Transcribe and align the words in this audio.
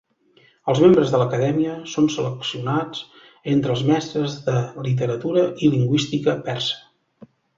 Els 0.71 0.79
membres 0.85 1.11
de 1.15 1.19
l'acadèmia 1.21 1.73
són 1.95 2.07
seleccionats 2.13 3.03
entre 3.53 3.75
els 3.75 3.83
mestres 3.91 4.39
de 4.47 4.57
literatura 4.89 5.43
i 5.67 5.73
lingüística 5.75 6.37
persa. 6.49 7.31